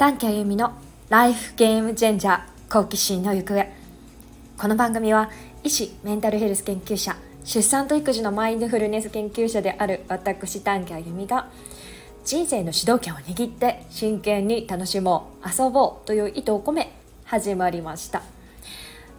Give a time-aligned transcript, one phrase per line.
[0.00, 0.72] 短期あゆみの
[1.10, 3.70] ライフゲームチェンジャー好奇心の行方。
[4.56, 5.30] この番組は
[5.62, 7.14] 医師メンタルヘルス研究者
[7.44, 11.50] 出産と育児のマインドフルネス研究者である私短期あゆみが
[12.24, 16.94] 人生の主導権を握って真剣に楽しもう遊ぼうという意図を込め
[17.24, 18.22] 始まりました。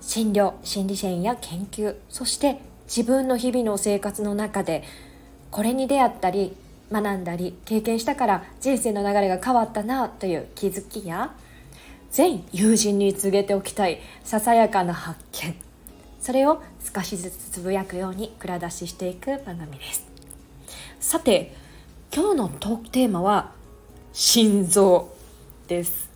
[0.02, 2.58] 診療心理支援や研究そして
[2.88, 4.82] 自分の日々の生活の中で
[5.52, 6.58] これに出会ったり
[6.92, 11.34] 学んだり経験したから人生の流れが変わったなという気づきや
[12.12, 15.56] 全友人に告げておきたいささやかな発見。
[16.20, 16.62] それを
[16.94, 20.06] 少しずつつぶやくように蔵出ししていく番組です。
[21.00, 21.56] さて
[22.14, 23.52] 今日のトークテーマは
[24.14, 25.16] 心臓
[25.68, 26.12] です。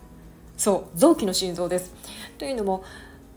[0.58, 1.94] そう臓器の心臓です。
[2.38, 2.84] というのも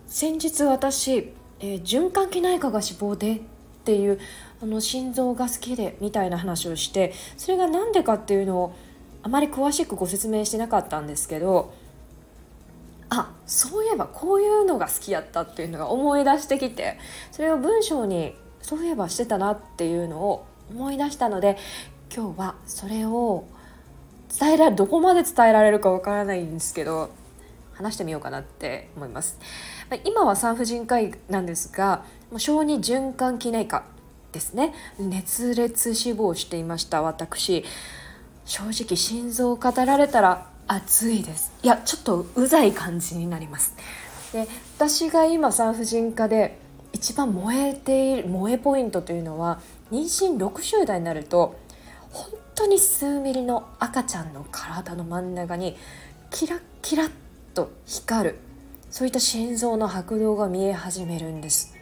[0.09, 3.41] 先日私、えー、循環器内科が志望でっ
[3.85, 4.19] ていう
[4.61, 8.75] あの心臓が好きでみたいな話をしてそれが何でかっていうのを
[9.23, 11.73] あまり詳しくご説明してなかったんですけど
[13.11, 16.99] あそういえばこういうのが好きやったっていうのが思い出してきて
[17.31, 21.57] それを文章にそういえばしてたなっていうのを思い出したので
[22.15, 23.47] 今日はそれを
[24.39, 27.11] 伝えられどこまで伝えられるかわからないんですけど
[27.73, 29.39] 話してみようかなって思います。
[30.05, 32.05] 今は産婦人科医なんですが
[32.37, 33.85] 小児循環器内科
[34.33, 34.75] ですね。
[34.99, 37.65] 熱烈死亡していました私。
[38.45, 41.53] 正直心臓を語られたら熱いです。
[41.63, 43.75] いやちょっとうざい感じになります。
[44.33, 46.59] で私が今産婦人科で
[46.93, 51.59] 一番燃えている燃えポイントというのは妊娠60代になると
[52.11, 55.77] 本当に数ミリの赤ちゃんの体の真ん中に
[56.31, 57.11] キラッキラッ
[57.55, 58.39] と光る
[58.91, 61.78] そういった心臓の拍動が見え始めるんです。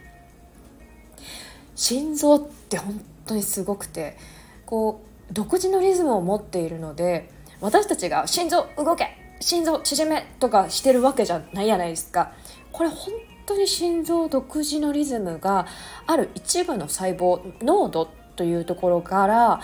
[1.77, 4.17] 心臓って本当にすごくて
[4.65, 7.29] こう独自のリズムを持っているので
[7.61, 12.31] 私たちが「心臓動け心臓縮め」とかしてるわけじゃないやないですか
[12.71, 13.13] これ本
[13.45, 15.67] 当に心臓独自のリズムが
[16.07, 19.61] ある一部の細胞濃度というところから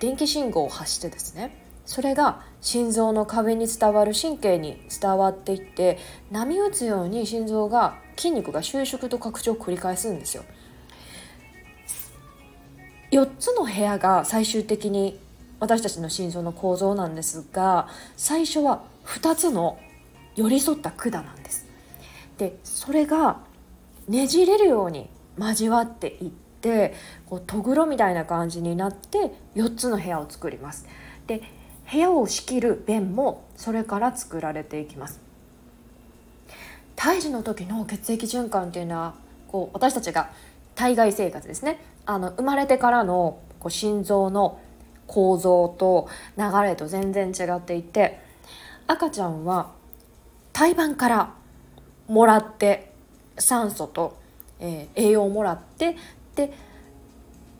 [0.00, 1.56] 電気信号を発してですね
[1.86, 5.98] それが心臓の壁に伝わる神経に伝わっていって
[6.32, 10.42] 波打つように心臓が筋肉が収縮と拡張を繰り返すんですよ。
[13.12, 15.20] 4つの部屋が最終的に
[15.60, 17.86] 私たちの心臓の構造なんですが
[18.16, 19.78] 最初は2つの
[20.34, 21.66] 寄り添った管なんです。
[22.38, 23.40] でそれが
[24.08, 25.08] ねじれるように
[25.38, 26.30] 交わっていっ
[26.62, 26.94] て
[27.26, 30.86] こうとぐろみたいな感じになって4つの部屋を作ります。
[31.26, 31.42] で
[31.90, 35.20] 部屋を仕切る弁もそれから作られていきます。
[36.96, 39.14] 胎児の時の血液循環っていうのは
[39.48, 40.30] こう私たちが
[40.74, 44.60] 体外生活ですねあの生まれてからのこう心臓の
[45.06, 48.20] 構造と流れと全然違っていて
[48.86, 49.72] 赤ちゃんは
[50.52, 51.34] 胎盤から
[52.08, 52.92] もらって
[53.38, 54.18] 酸素と、
[54.60, 55.96] えー、栄養をもらって
[56.34, 56.52] で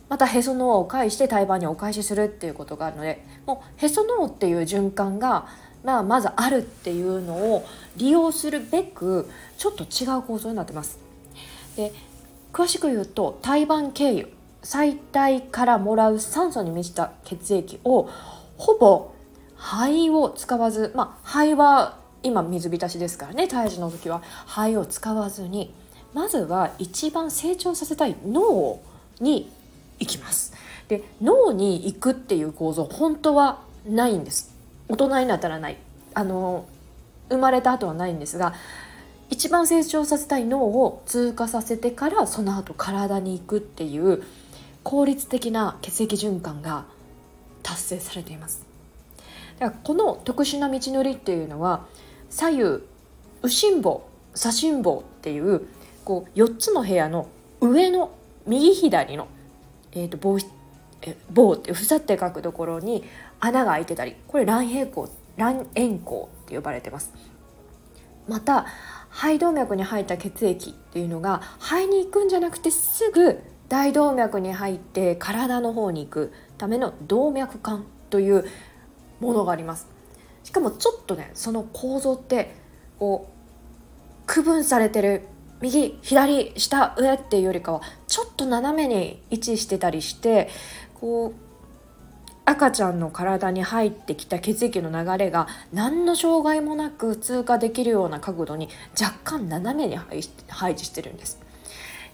[0.09, 5.47] またへその緒を介して胎盤にお返しするっていうことがあるのでもうへその緒っていう循環が、
[5.85, 7.65] まあ、まずあるっていうのを
[7.97, 10.99] 利用するべくちょっと違う構造になってます。
[11.77, 11.93] で
[12.53, 14.29] 詳しく言うと胎盤経由
[14.63, 18.09] 最体からもらう酸素に満ちた血液を
[18.57, 19.13] ほぼ
[19.57, 24.23] 肺を使わずまあ肺は今水浸しですからね胎児の時は。
[24.47, 25.75] 肺を使わずに
[26.15, 28.81] まずは一番成長させたい脳
[29.21, 29.51] に
[29.99, 30.53] 行きます。
[30.89, 34.55] で脳に行くっていう構造本当はないんです。
[34.89, 35.79] 大人になったらない。
[36.15, 36.67] あの
[37.29, 38.53] 生まれた後はないんですが
[39.33, 44.23] 一番成長させたい脳を通過させてからその後体に行くっていう
[44.83, 46.85] 効率的な血液循環が
[47.63, 48.67] 達成されています。
[49.59, 51.87] だからこの特殊な道のりっていうのは
[52.29, 52.63] 左右
[53.43, 55.67] 右心房左心房っていう
[56.05, 57.27] こう4つの部屋の
[57.63, 58.13] 上の
[58.47, 59.29] 右左の、
[59.93, 60.39] えーと、棒
[61.01, 63.03] え棒ってふさって書くところに
[63.41, 65.09] 穴が開いてたりこれ卵平孔
[65.39, 67.15] 卵円孔って呼ばれてます。
[68.29, 68.67] また
[69.13, 73.39] 肺動脈に入った血液っていうのが肺に行くんじゃなくてすぐ
[73.69, 78.45] 大動脈に入って体の方に行くための動脈管という
[79.21, 79.87] ものがあります。
[80.43, 82.55] しかもちょっとねその構造って
[82.99, 85.23] こう区分されてる
[85.61, 90.49] 右左下上っていうよりかはちょっと斜めに位置してたりして
[90.95, 91.52] こう
[92.45, 98.69] 赤ちゃんの体に入ってきた血液の流れが何の障害もなく通過できるような角度に
[99.01, 101.41] 若干斜めに配置してるんです。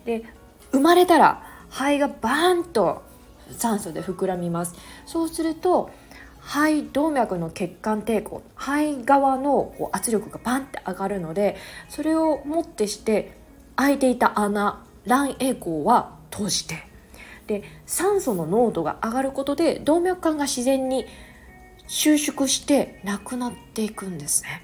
[0.05, 0.25] で
[0.73, 3.03] 生まれたら肺がバーンと
[3.57, 4.75] 酸素で膨らみます
[5.07, 5.91] そうすると
[6.41, 11.57] 肺動脈の血管抵抗肺側のこう圧力がバンって上がるので
[11.89, 13.37] それをもってして
[13.77, 16.88] 開いていた穴卵栄光は閉じて
[17.49, 21.07] で酸素の濃度が上がることで動脈管が自然に
[21.89, 24.63] 収縮してなくなっていくんですね。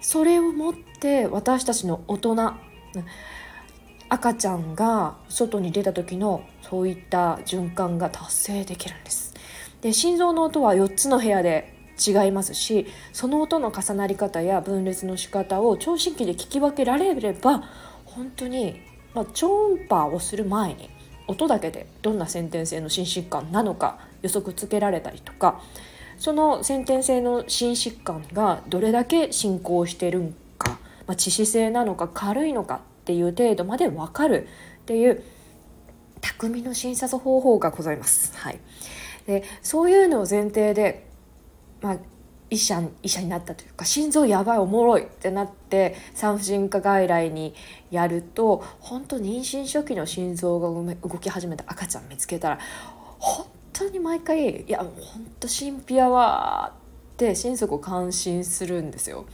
[0.00, 2.34] それをもって私たちの大人
[4.08, 9.34] 赤ちゃんが外に出た時のそういった循環が達成できるんです
[9.82, 11.74] で心臓の音は4つの部屋で
[12.04, 17.62] 違いますしその音の重なり方や分裂の仕方を聴診器で聞き分けられれば
[18.04, 18.80] 本当に、
[19.14, 20.90] まあ、超音波をする前に
[21.30, 25.62] 音だけでどんな先天性の心疾患なのか予測つけられたりとか
[26.18, 34.48] その先天性の心疾患がどれだけ進行してるんか、まあ、致死性なのか軽いのかっていう程度まで分かる
[34.82, 35.22] っていう
[36.20, 38.36] 匠の診察方法がございます。
[38.36, 38.60] はい、
[39.26, 41.06] でそういうのを前提で、
[41.80, 41.98] まあ、
[42.50, 47.54] 医者医者になったというか心臓やばいおもろいってなって産婦人科外来に
[47.90, 52.58] やると本当妊娠初期の心臓が動き始めた赤ちゃん見つけたら
[53.18, 56.72] 本当に毎回「いや本当神秘やわ」
[57.14, 59.26] って心底感心するんですよ。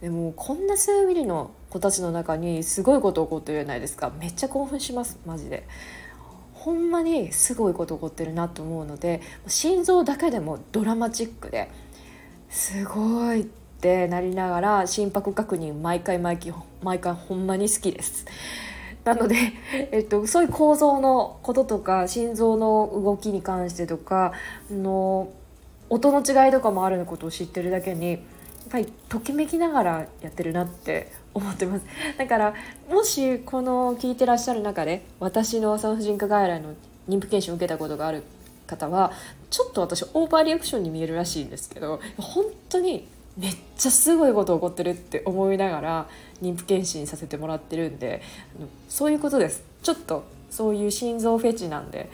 [0.00, 5.66] でもこんな数ミリの子たちの中にすごいこと起こってるじゃないですかめっちゃ興奮しますマジで
[6.54, 11.70] ほんまにすごいこと起こってるなと思うので心臓だけでもドラマチックで
[12.50, 13.44] すごいっ
[13.80, 16.52] てなりながら心拍確認毎回毎回
[16.82, 18.26] 毎回ほんまに好きです。
[19.04, 19.36] なので、
[19.92, 24.32] えっと、そういう構造のこととか心臓の動きに関してとか
[24.70, 25.32] の
[25.88, 28.20] 音の違いとかもあることを知ってるだけにやっ
[28.70, 31.86] ぱりときめきながらやってるなって思ってます。
[32.18, 32.54] だから
[32.90, 36.74] もしこの聞いてらっしゃる中で私の産婦人科外来の
[37.08, 38.24] 妊婦検診を受けたことがある
[38.70, 39.12] 方は
[39.50, 46.08] ちょっと私オーバーリアクションに見えるらしいんですけど本当にめっちゃすごいこと起こってるって思いながら
[46.42, 48.22] 妊婦検診させてもらってるんで
[48.88, 49.62] そういうことです。
[49.82, 52.10] ちょっとそういう心臓フェチなんで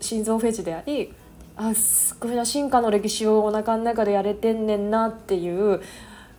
[0.00, 1.12] 心臓フェチであり
[1.56, 5.82] あすごいな進化の歴史をお腹の中でやれてんねんなっていう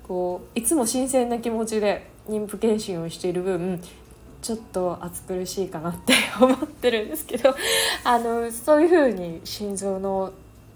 [0.08, 3.82] こういつも新鮮な気持ちで妊婦検診をしている分
[4.42, 7.56] ちょっと暑苦しいかなって思ってるんですけど
[8.04, 10.32] あのそういう風に心臓の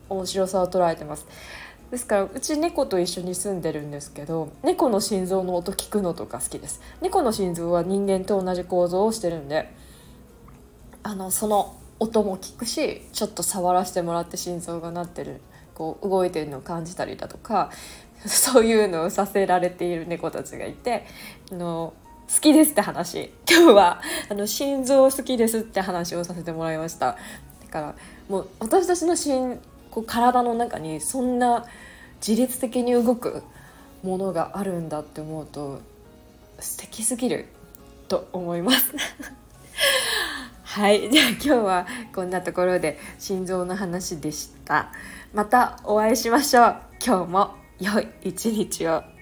[0.09, 1.25] 面白さを捉えてます。
[1.91, 9.71] ですからうち猫と一緒に住んでるんですけど猫の心臓の音聞くのとか好きです猫の心臓は人間と同じ構造をしてるんで
[11.03, 15.39] あのその音も聞くしちょっと触らせてもらって心臓が鳴ってる
[15.75, 17.69] こう動いてるのを感じたりだとか
[18.25, 21.05] そういうのをさせられている猫たちがいて
[21.51, 21.93] あの
[22.33, 23.31] 好きですって話。
[23.47, 27.15] 今日はあの心臓好きですって話をさせてもらいました。
[27.61, 27.95] だから
[28.27, 29.59] もう私たちの心
[29.91, 31.65] こう体の中にそんな
[32.25, 33.43] 自律的に動く
[34.01, 35.79] ものがあるんだって思うと
[36.59, 37.45] 素敵すぎる
[38.07, 38.95] と思います。
[40.63, 41.11] はい。
[41.11, 44.91] じゃあ今日はこんなところで心臓の話でした。
[45.35, 46.75] またお会いしましょう。
[47.05, 49.12] 今日も良い一日を。